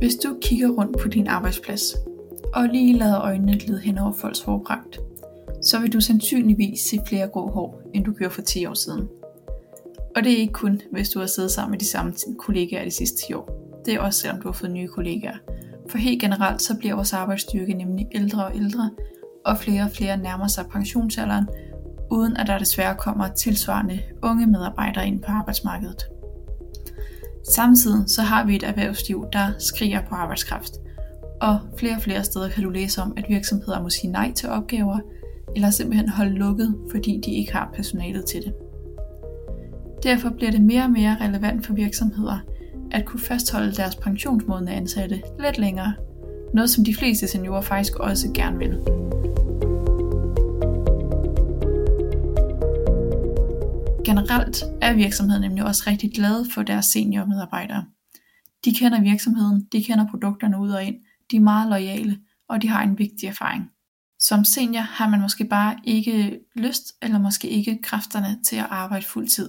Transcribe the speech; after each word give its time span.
Hvis 0.00 0.16
du 0.16 0.36
kigger 0.42 0.68
rundt 0.68 0.98
på 0.98 1.08
din 1.08 1.26
arbejdsplads, 1.26 1.82
og 2.54 2.68
lige 2.68 2.98
lader 2.98 3.20
øjnene 3.20 3.58
glide 3.58 3.80
hen 3.80 3.98
over 3.98 4.12
folks 4.12 4.40
hårpragt, 4.40 5.00
så 5.62 5.80
vil 5.80 5.92
du 5.92 6.00
sandsynligvis 6.00 6.80
se 6.80 7.00
flere 7.06 7.28
grå 7.28 7.50
hår, 7.50 7.80
end 7.94 8.04
du 8.04 8.12
gjorde 8.12 8.34
for 8.34 8.42
10 8.42 8.66
år 8.66 8.74
siden. 8.74 9.08
Og 10.16 10.24
det 10.24 10.32
er 10.32 10.36
ikke 10.36 10.52
kun, 10.52 10.80
hvis 10.92 11.08
du 11.08 11.18
har 11.18 11.26
siddet 11.26 11.50
sammen 11.50 11.70
med 11.70 11.78
de 11.78 11.86
samme 11.86 12.12
kollegaer 12.38 12.84
de 12.84 12.90
sidste 12.90 13.26
10 13.26 13.32
år. 13.32 13.80
Det 13.86 13.94
er 13.94 14.00
også 14.00 14.20
selvom 14.20 14.40
du 14.40 14.48
har 14.48 14.52
fået 14.52 14.72
nye 14.72 14.88
kollegaer. 14.88 15.36
For 15.88 15.98
helt 15.98 16.20
generelt 16.20 16.62
så 16.62 16.76
bliver 16.78 16.94
vores 16.94 17.12
arbejdsstyrke 17.12 17.74
nemlig 17.74 18.06
ældre 18.12 18.44
og 18.44 18.56
ældre, 18.56 18.90
og 19.44 19.58
flere 19.58 19.82
og 19.82 19.90
flere 19.90 20.16
nærmer 20.16 20.46
sig 20.46 20.66
pensionsalderen, 20.66 21.48
uden 22.10 22.36
at 22.36 22.46
der 22.46 22.58
desværre 22.58 22.96
kommer 22.98 23.28
tilsvarende 23.28 24.02
unge 24.22 24.46
medarbejdere 24.46 25.06
ind 25.06 25.22
på 25.22 25.32
arbejdsmarkedet. 25.32 26.17
Samtidig 27.54 28.04
så 28.06 28.22
har 28.22 28.46
vi 28.46 28.56
et 28.56 28.62
erhvervsliv, 28.62 29.24
der 29.32 29.46
skriger 29.58 30.00
på 30.08 30.14
arbejdskraft, 30.14 30.72
og 31.40 31.58
flere 31.78 31.96
og 31.96 32.02
flere 32.02 32.24
steder 32.24 32.48
kan 32.48 32.64
du 32.64 32.70
læse 32.70 33.02
om, 33.02 33.14
at 33.16 33.24
virksomheder 33.28 33.82
må 33.82 33.90
sige 33.90 34.12
nej 34.12 34.32
til 34.32 34.48
opgaver, 34.48 34.98
eller 35.56 35.70
simpelthen 35.70 36.08
holde 36.08 36.34
lukket, 36.34 36.74
fordi 36.90 37.20
de 37.26 37.34
ikke 37.34 37.52
har 37.52 37.70
personalet 37.74 38.24
til 38.24 38.42
det. 38.42 38.54
Derfor 40.02 40.30
bliver 40.30 40.50
det 40.50 40.60
mere 40.60 40.82
og 40.82 40.90
mere 40.90 41.16
relevant 41.20 41.66
for 41.66 41.74
virksomheder 41.74 42.38
at 42.90 43.04
kunne 43.04 43.20
fastholde 43.20 43.72
deres 43.72 43.96
pensionsmodne 43.96 44.70
ansatte 44.70 45.22
lidt 45.40 45.58
længere, 45.58 45.92
noget 46.54 46.70
som 46.70 46.84
de 46.84 46.94
fleste 46.94 47.28
seniorer 47.28 47.60
faktisk 47.60 47.96
også 47.96 48.30
gerne 48.34 48.58
vil. 48.58 48.78
Generelt 54.08 54.64
er 54.82 54.94
virksomheden 54.94 55.42
nemlig 55.42 55.64
også 55.64 55.82
rigtig 55.86 56.12
glade 56.12 56.46
for 56.50 56.62
deres 56.62 56.86
seniormedarbejdere. 56.86 57.84
De 58.64 58.74
kender 58.74 59.00
virksomheden, 59.00 59.64
de 59.72 59.84
kender 59.84 60.06
produkterne 60.10 60.60
ud 60.60 60.70
og 60.70 60.84
ind, 60.84 60.96
de 61.30 61.36
er 61.36 61.40
meget 61.40 61.68
lojale, 61.68 62.18
og 62.48 62.62
de 62.62 62.68
har 62.68 62.82
en 62.82 62.98
vigtig 62.98 63.26
erfaring. 63.26 63.70
Som 64.18 64.44
senior 64.44 64.80
har 64.80 65.08
man 65.08 65.20
måske 65.20 65.44
bare 65.44 65.76
ikke 65.84 66.40
lyst, 66.56 66.92
eller 67.02 67.18
måske 67.18 67.48
ikke 67.48 67.78
kræfterne 67.82 68.38
til 68.46 68.56
at 68.56 68.66
arbejde 68.70 69.06
fuld 69.06 69.28
tid. 69.28 69.48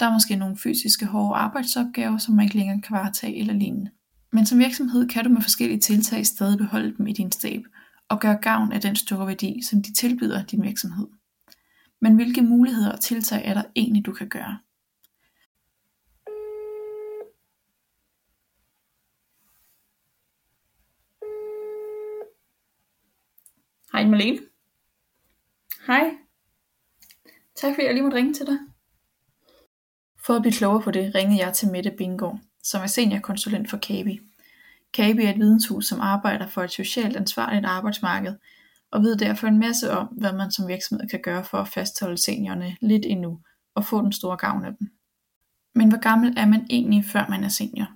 Der 0.00 0.06
er 0.06 0.12
måske 0.12 0.36
nogle 0.36 0.56
fysiske 0.56 1.06
hårde 1.06 1.38
arbejdsopgaver, 1.38 2.18
som 2.18 2.34
man 2.34 2.44
ikke 2.44 2.56
længere 2.56 2.80
kan 2.80 2.96
varetage 2.96 3.40
eller 3.40 3.54
lignende. 3.54 3.90
Men 4.32 4.46
som 4.46 4.58
virksomhed 4.58 5.08
kan 5.08 5.24
du 5.24 5.30
med 5.30 5.42
forskellige 5.42 5.80
tiltag 5.80 6.26
stadig 6.26 6.58
beholde 6.58 6.94
dem 6.98 7.06
i 7.06 7.12
din 7.12 7.32
stab, 7.32 7.62
og 8.08 8.20
gøre 8.20 8.38
gavn 8.42 8.72
af 8.72 8.80
den 8.80 8.96
store 8.96 9.26
værdi, 9.26 9.62
som 9.70 9.82
de 9.82 9.92
tilbyder 9.92 10.44
din 10.44 10.62
virksomhed. 10.62 11.06
Men 12.00 12.14
hvilke 12.14 12.42
muligheder 12.42 12.92
og 12.92 13.00
tiltag 13.00 13.42
er 13.44 13.54
der 13.54 13.62
egentlig, 13.76 14.06
du 14.06 14.12
kan 14.12 14.28
gøre? 14.28 14.58
Hej 23.92 24.06
Malene. 24.06 24.38
Hej. 25.86 26.10
Tak 27.54 27.74
fordi 27.74 27.86
jeg 27.86 27.94
lige 27.94 28.02
måtte 28.02 28.16
ringe 28.16 28.34
til 28.34 28.46
dig. 28.46 28.58
For 30.26 30.34
at 30.34 30.42
blive 30.42 30.52
klogere 30.52 30.82
på 30.82 30.90
det, 30.90 31.14
ringede 31.14 31.46
jeg 31.46 31.54
til 31.54 31.68
Mette 31.68 31.90
Bingård, 31.98 32.40
som 32.62 32.82
er 32.82 32.86
seniorkonsulent 32.86 33.70
for 33.70 33.76
Kabi. 33.76 34.20
Kabi 34.92 35.22
er 35.22 35.30
et 35.30 35.38
videnshus, 35.38 35.86
som 35.86 36.00
arbejder 36.00 36.46
for 36.46 36.62
et 36.62 36.70
socialt 36.70 37.16
ansvarligt 37.16 37.66
arbejdsmarked, 37.66 38.36
og 38.90 39.02
ved 39.02 39.16
derfor 39.16 39.46
en 39.46 39.58
masse 39.58 39.90
om, 39.90 40.06
hvad 40.06 40.32
man 40.32 40.50
som 40.50 40.68
virksomhed 40.68 41.08
kan 41.08 41.20
gøre 41.22 41.44
for 41.44 41.58
at 41.58 41.68
fastholde 41.68 42.18
seniorerne 42.18 42.76
lidt 42.80 43.06
endnu 43.06 43.40
og 43.74 43.84
få 43.84 44.02
den 44.02 44.12
store 44.12 44.36
gavn 44.36 44.64
af 44.64 44.72
dem. 44.78 44.90
Men 45.74 45.88
hvor 45.88 45.98
gammel 45.98 46.34
er 46.36 46.46
man 46.46 46.66
egentlig, 46.70 47.04
før 47.04 47.26
man 47.28 47.44
er 47.44 47.48
senior? 47.48 47.86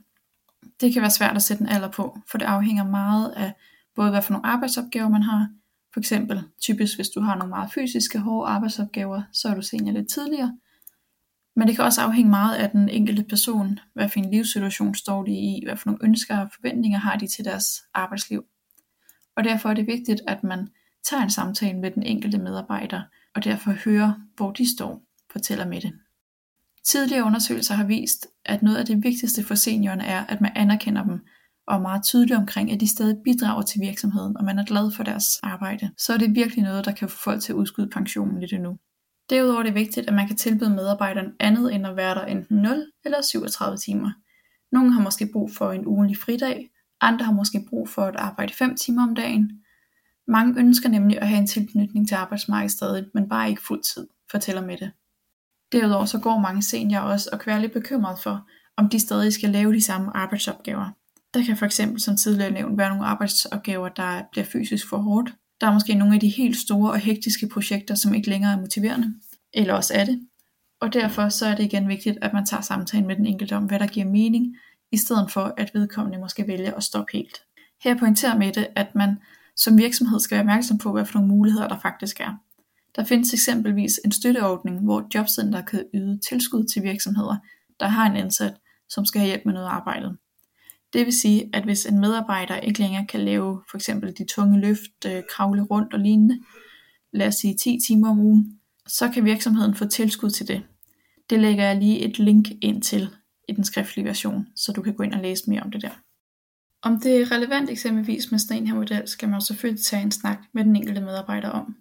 Det 0.81 0.93
kan 0.93 1.03
være 1.03 1.11
svært 1.11 1.37
at 1.37 1.43
sætte 1.43 1.63
en 1.63 1.69
alder 1.69 1.91
på, 1.91 2.19
for 2.31 2.39
det 2.39 2.45
afhænger 2.45 2.85
meget 2.85 3.31
af 3.31 3.53
både 3.95 4.11
hvad 4.11 4.23
for 4.23 4.33
nogle 4.33 4.47
arbejdsopgaver 4.47 5.09
man 5.09 5.23
har. 5.23 5.49
For 5.93 6.01
eksempel 6.01 6.43
typisk 6.61 6.99
hvis 6.99 7.09
du 7.09 7.21
har 7.21 7.37
nogle 7.37 7.51
meget 7.51 7.73
fysiske 7.73 8.19
hårde 8.19 8.51
arbejdsopgaver, 8.51 9.23
så 9.33 9.49
er 9.49 9.55
du 9.55 9.63
senior 9.63 9.93
lidt 9.93 10.09
tidligere. 10.09 10.59
Men 11.57 11.69
det 11.69 11.77
kan 11.77 11.85
også 11.85 12.01
afhænge 12.01 12.31
meget 12.31 12.57
af 12.57 12.71
den 12.71 12.89
enkelte 12.89 13.25
person, 13.25 13.79
hvad 13.95 14.09
for 14.09 14.19
en 14.19 14.31
livssituation 14.31 14.95
står 14.95 15.23
de 15.23 15.33
i, 15.33 15.63
hvad 15.67 15.77
for 15.77 15.91
nogle 15.91 16.05
ønsker 16.05 16.39
og 16.39 16.51
forventninger 16.55 16.99
har 16.99 17.17
de 17.17 17.27
til 17.27 17.45
deres 17.45 17.67
arbejdsliv. 17.95 18.45
Og 19.37 19.45
derfor 19.45 19.71
er 19.71 19.75
det 19.75 19.87
vigtigt, 19.87 20.21
at 20.27 20.45
man 20.45 20.69
tager 21.05 21.23
en 21.23 21.31
samtale 21.31 21.79
med 21.79 21.91
den 21.91 22.03
enkelte 22.03 22.39
medarbejder, 22.39 23.03
og 23.35 23.45
derfor 23.45 23.73
hører, 23.85 24.13
hvor 24.37 24.51
de 24.51 24.75
står, 24.77 25.03
fortæller 25.33 25.67
Mette. 25.67 25.93
Tidligere 26.85 27.25
undersøgelser 27.25 27.75
har 27.75 27.85
vist, 27.85 28.27
at 28.45 28.63
noget 28.63 28.77
af 28.77 28.87
det 28.87 29.05
vigtigste 29.05 29.45
for 29.45 29.55
seniorerne 29.55 30.05
er, 30.05 30.25
at 30.25 30.41
man 30.41 30.53
anerkender 30.55 31.05
dem, 31.05 31.21
og 31.67 31.77
er 31.77 31.81
meget 31.81 32.05
tydelig 32.05 32.37
omkring, 32.37 32.73
at 32.73 32.81
de 32.81 32.89
stadig 32.89 33.17
bidrager 33.25 33.63
til 33.63 33.81
virksomheden, 33.81 34.37
og 34.37 34.45
man 34.45 34.59
er 34.59 34.65
glad 34.65 34.91
for 34.91 35.03
deres 35.03 35.25
arbejde. 35.43 35.91
Så 35.99 36.13
er 36.13 36.19
det 36.19 36.35
virkelig 36.35 36.65
noget, 36.65 36.85
der 36.85 36.93
kan 36.93 37.09
få 37.09 37.17
folk 37.17 37.43
til 37.43 37.53
at 37.53 37.57
udskyde 37.57 37.89
pensionen 37.89 38.41
lidt 38.41 38.53
endnu. 38.53 38.79
Derudover 39.31 39.59
er 39.59 39.63
det 39.63 39.75
vigtigt, 39.75 40.09
at 40.09 40.15
man 40.15 40.27
kan 40.27 40.37
tilbyde 40.37 40.71
medarbejderen 40.71 41.33
andet 41.41 41.75
end 41.75 41.87
at 41.87 41.97
være 41.97 42.15
der 42.15 42.25
enten 42.25 42.57
0 42.57 42.87
eller 43.05 43.23
37 43.23 43.77
timer. 43.77 44.11
Nogle 44.73 44.93
har 44.93 45.01
måske 45.01 45.29
brug 45.33 45.51
for 45.51 45.73
en 45.73 45.87
ugenlig 45.87 46.17
fridag, 46.19 46.71
andre 47.01 47.25
har 47.25 47.33
måske 47.33 47.67
brug 47.71 47.89
for 47.89 48.03
at 48.03 48.17
arbejde 48.17 48.53
5 48.55 48.77
timer 48.77 49.03
om 49.03 49.15
dagen, 49.15 49.62
mange 50.29 50.61
ønsker 50.61 50.89
nemlig 50.89 51.21
at 51.21 51.29
have 51.29 51.41
en 51.41 51.47
tilknytning 51.47 52.09
til 52.09 52.15
arbejdsmarkedet 52.15 52.73
stadig, 52.73 53.05
men 53.15 53.29
bare 53.29 53.51
ikke 53.51 53.63
fuld 53.63 53.83
tid, 53.83 54.07
fortæller 54.31 54.67
Mette. 54.67 54.93
Derudover 55.73 56.05
så 56.05 56.19
går 56.19 56.39
mange 56.39 56.63
seniorer 56.63 57.03
også 57.03 57.31
og 57.33 57.41
kan 57.41 57.51
være 57.51 57.61
lidt 57.61 57.73
bekymret 57.73 58.19
for, 58.19 58.49
om 58.77 58.89
de 58.89 59.01
stadig 59.01 59.33
skal 59.33 59.51
lave 59.51 59.73
de 59.73 59.83
samme 59.83 60.17
arbejdsopgaver. 60.17 60.91
Der 61.35 61.45
kan 61.45 61.57
for 61.57 61.67
eksempel, 61.67 62.01
som 62.01 62.17
tidligere 62.17 62.51
nævnt, 62.51 62.79
være 62.79 62.89
nogle 62.89 63.07
arbejdsopgaver, 63.07 63.89
der 63.89 64.23
bliver 64.33 64.45
fysisk 64.45 64.89
for 64.89 64.97
hårdt. 64.97 65.35
Der 65.61 65.67
er 65.67 65.73
måske 65.73 65.95
nogle 65.95 66.15
af 66.15 66.21
de 66.21 66.29
helt 66.29 66.57
store 66.57 66.91
og 66.91 66.99
hektiske 66.99 67.49
projekter, 67.49 67.95
som 67.95 68.15
ikke 68.15 68.29
længere 68.29 68.53
er 68.53 68.61
motiverende. 68.61 69.15
Eller 69.55 69.75
også 69.75 69.95
er 69.95 70.05
det. 70.05 70.29
Og 70.81 70.93
derfor 70.93 71.29
så 71.29 71.47
er 71.47 71.55
det 71.55 71.65
igen 71.65 71.89
vigtigt, 71.89 72.19
at 72.23 72.33
man 72.33 72.47
tager 72.47 72.61
samtalen 72.61 73.07
med 73.07 73.17
den 73.17 73.27
enkelte 73.27 73.57
om, 73.57 73.65
hvad 73.65 73.79
der 73.79 73.87
giver 73.87 74.07
mening, 74.07 74.57
i 74.93 74.97
stedet 74.97 75.31
for 75.31 75.55
at 75.57 75.71
vedkommende 75.75 76.19
måske 76.19 76.47
vælger 76.47 76.75
at 76.75 76.83
stoppe 76.83 77.13
helt. 77.13 77.43
Her 77.85 77.99
pointerer 77.99 78.39
Mette, 78.39 78.79
at 78.79 78.95
man 78.95 79.17
som 79.57 79.79
virksomhed 79.79 80.21
skal 80.21 80.35
være 80.35 80.43
opmærksom 80.43 80.79
på, 80.79 80.93
hvad 80.93 81.07
for 81.07 81.19
nogle 81.19 81.35
muligheder 81.35 81.69
der 81.69 81.79
faktisk 81.79 82.21
er. 82.21 82.35
Der 82.97 83.05
findes 83.05 83.33
eksempelvis 83.33 84.01
en 84.05 84.13
støtteordning, 84.13 84.81
hvor 84.81 85.09
jobcenter 85.15 85.63
kan 85.63 85.85
yde 85.95 86.19
tilskud 86.29 86.65
til 86.65 86.83
virksomheder, 86.83 87.37
der 87.81 87.87
har 87.87 88.11
en 88.11 88.17
ansat, 88.17 88.55
som 88.89 89.05
skal 89.05 89.21
have 89.21 89.29
hjælp 89.29 89.43
med 89.45 89.55
noget 89.55 89.67
arbejde. 89.67 90.17
Det 90.93 91.07
vil 91.07 91.13
sige, 91.13 91.51
at 91.53 91.65
hvis 91.65 91.87
en 91.87 92.01
medarbejder 92.01 92.57
ikke 92.57 92.79
længere 92.79 93.07
kan 93.07 93.21
lave 93.21 93.63
for 93.71 93.77
eksempel 93.77 94.19
de 94.19 94.25
tunge 94.25 94.61
løft, 94.61 95.07
øh, 95.07 95.23
kravle 95.31 95.63
rundt 95.63 95.95
og 95.95 96.01
lignende, 96.01 96.41
lad 97.13 97.27
os 97.27 97.35
sige 97.35 97.57
10 97.57 97.79
timer 97.87 98.11
om 98.11 98.21
ugen, 98.21 98.61
så 98.87 99.09
kan 99.09 99.25
virksomheden 99.25 99.75
få 99.75 99.89
tilskud 99.89 100.31
til 100.31 100.49
det. 100.49 100.63
Det 101.31 101.41
lægger 101.41 101.65
jeg 101.65 101.77
lige 101.77 101.99
et 101.99 102.19
link 102.19 102.49
ind 102.63 102.83
til 102.83 103.09
i 103.49 103.53
den 103.53 103.65
skriftlige 103.65 104.05
version, 104.05 104.47
så 104.57 104.73
du 104.73 104.83
kan 104.83 104.95
gå 104.95 105.03
ind 105.03 105.15
og 105.15 105.23
læse 105.23 105.51
mere 105.51 105.63
om 105.63 105.71
det 105.71 105.83
der. 105.83 105.91
Om 106.83 107.01
det 107.01 107.21
er 107.21 107.31
relevant 107.31 107.71
eksempelvis 107.71 108.31
med 108.31 108.39
sådan 108.39 108.57
en 108.57 108.67
her 108.67 108.75
model, 108.75 109.09
skal 109.09 109.29
man 109.29 109.41
selvfølgelig 109.41 109.85
tage 109.85 110.03
en 110.03 110.13
snak 110.13 110.39
med 110.53 110.65
den 110.65 110.77
enkelte 110.77 111.01
medarbejder 111.01 111.49
om. 111.49 111.77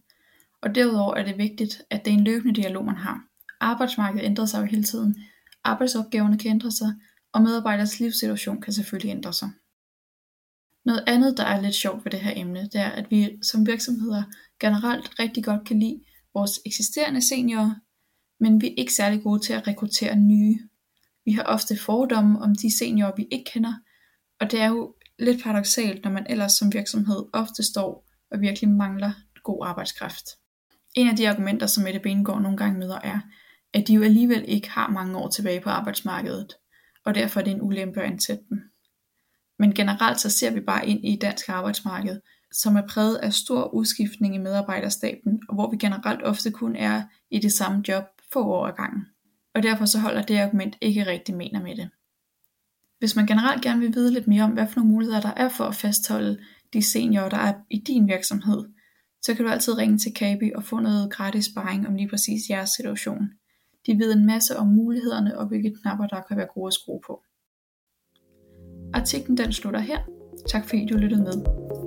Og 0.61 0.75
derudover 0.75 1.15
er 1.15 1.23
det 1.25 1.37
vigtigt, 1.37 1.81
at 1.89 2.05
det 2.05 2.13
er 2.13 2.17
en 2.17 2.23
løbende 2.23 2.61
dialog, 2.61 2.85
man 2.85 2.95
har. 2.95 3.23
Arbejdsmarkedet 3.59 4.25
ændrer 4.25 4.45
sig 4.45 4.61
jo 4.61 4.65
hele 4.65 4.83
tiden. 4.83 5.15
Arbejdsopgaverne 5.63 6.37
kan 6.37 6.51
ændre 6.51 6.71
sig, 6.71 6.93
og 7.33 7.41
medarbejders 7.41 7.99
livssituation 7.99 8.61
kan 8.61 8.73
selvfølgelig 8.73 9.11
ændre 9.11 9.33
sig. 9.33 9.49
Noget 10.85 11.03
andet, 11.07 11.37
der 11.37 11.43
er 11.43 11.61
lidt 11.61 11.75
sjovt 11.75 12.05
ved 12.05 12.11
det 12.11 12.19
her 12.19 12.33
emne, 12.35 12.63
det 12.63 12.75
er, 12.75 12.89
at 12.89 13.11
vi 13.11 13.39
som 13.41 13.67
virksomheder 13.67 14.23
generelt 14.59 15.19
rigtig 15.19 15.43
godt 15.43 15.67
kan 15.67 15.79
lide 15.79 16.01
vores 16.33 16.59
eksisterende 16.65 17.27
seniorer, 17.27 17.75
men 18.39 18.61
vi 18.61 18.67
er 18.67 18.73
ikke 18.77 18.93
særlig 18.93 19.23
gode 19.23 19.39
til 19.39 19.53
at 19.53 19.67
rekruttere 19.67 20.15
nye. 20.15 20.59
Vi 21.25 21.31
har 21.31 21.43
ofte 21.43 21.77
fordomme 21.77 22.41
om 22.41 22.55
de 22.55 22.77
seniorer, 22.77 23.15
vi 23.17 23.27
ikke 23.31 23.51
kender, 23.53 23.73
og 24.41 24.51
det 24.51 24.61
er 24.61 24.67
jo 24.67 24.95
lidt 25.19 25.43
paradoxalt, 25.43 26.03
når 26.03 26.11
man 26.11 26.25
ellers 26.29 26.51
som 26.51 26.73
virksomhed 26.73 27.25
ofte 27.33 27.63
står 27.63 28.07
og 28.31 28.41
virkelig 28.41 28.69
mangler 28.69 29.11
god 29.43 29.65
arbejdskraft. 29.65 30.25
En 30.95 31.07
af 31.07 31.15
de 31.15 31.29
argumenter, 31.29 31.67
som 31.67 31.83
Mette 31.83 31.99
Benegård 31.99 32.41
nogle 32.41 32.57
gange 32.57 32.79
møder, 32.79 32.99
er, 33.03 33.19
at 33.73 33.87
de 33.87 33.93
jo 33.93 34.03
alligevel 34.03 34.45
ikke 34.47 34.69
har 34.69 34.89
mange 34.89 35.17
år 35.17 35.29
tilbage 35.29 35.61
på 35.61 35.69
arbejdsmarkedet, 35.69 36.53
og 37.05 37.15
derfor 37.15 37.39
er 37.39 37.43
det 37.43 37.51
en 37.51 37.61
ulempe 37.61 38.01
at 38.01 38.11
ansætte 38.11 38.43
dem. 38.49 38.59
Men 39.59 39.73
generelt 39.73 40.19
så 40.19 40.29
ser 40.29 40.51
vi 40.51 40.59
bare 40.59 40.87
ind 40.87 41.05
i 41.05 41.19
dansk 41.21 41.49
arbejdsmarked, 41.49 42.19
som 42.53 42.75
er 42.75 42.87
præget 42.87 43.15
af 43.15 43.33
stor 43.33 43.73
udskiftning 43.73 44.35
i 44.35 44.37
medarbejderstaben, 44.37 45.41
og 45.49 45.55
hvor 45.55 45.71
vi 45.71 45.77
generelt 45.77 46.23
ofte 46.23 46.51
kun 46.51 46.75
er 46.75 47.03
i 47.31 47.39
det 47.39 47.51
samme 47.51 47.83
job 47.87 48.03
få 48.33 48.43
år 48.43 48.67
ad 48.67 48.73
gangen. 48.73 49.05
Og 49.55 49.63
derfor 49.63 49.85
så 49.85 49.99
holder 49.99 50.21
det 50.21 50.37
argument 50.37 50.77
ikke 50.81 51.07
rigtig 51.07 51.35
mener 51.35 51.61
med 51.61 51.75
det. 51.75 51.89
Hvis 53.01 53.15
man 53.15 53.25
generelt 53.25 53.63
gerne 53.63 53.79
vil 53.79 53.93
vide 53.93 54.13
lidt 54.13 54.27
mere 54.27 54.43
om, 54.43 54.51
hvad 54.51 54.67
for 54.67 54.79
nogle 54.79 54.91
muligheder 54.91 55.21
der 55.21 55.33
er 55.35 55.49
for 55.49 55.63
at 55.63 55.75
fastholde 55.75 56.39
de 56.73 56.81
seniorer, 56.83 57.29
der 57.29 57.37
er 57.37 57.53
i 57.69 57.77
din 57.87 58.07
virksomhed, 58.07 58.63
så 59.21 59.33
kan 59.33 59.45
du 59.45 59.51
altid 59.51 59.77
ringe 59.77 59.97
til 59.97 60.13
Kabi 60.13 60.51
og 60.55 60.63
få 60.63 60.79
noget 60.79 61.11
gratis 61.11 61.45
sparring 61.45 61.87
om 61.87 61.95
lige 61.95 62.09
præcis 62.09 62.49
jeres 62.49 62.69
situation. 62.69 63.29
De 63.85 63.99
ved 63.99 64.13
en 64.13 64.25
masse 64.25 64.57
om 64.57 64.67
mulighederne 64.67 65.37
og 65.37 65.47
hvilke 65.47 65.75
knapper, 65.81 66.07
der 66.07 66.21
kan 66.21 66.37
være 66.37 66.47
gode 66.53 66.67
at 66.67 66.73
skrue 66.73 67.01
på. 67.07 67.23
Artiklen 68.93 69.37
den 69.37 69.53
slutter 69.53 69.79
her. 69.79 69.99
Tak 70.51 70.65
fordi 70.65 70.85
du 70.85 70.97
lyttede 70.97 71.23
med. 71.23 71.80